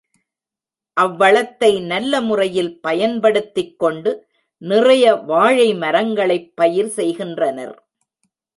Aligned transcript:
அவ்வளத்தை 0.97 1.81
நல்ல 1.85 2.21
முறையில் 2.21 2.79
பயன்படுத்திக் 2.81 3.79
கொண்டு 3.79 4.27
நிறைய 4.61 5.15
வாழை 5.15 5.73
மரங்களைப் 5.73 6.53
பயிர்செய்கின்றனர். 6.61 7.75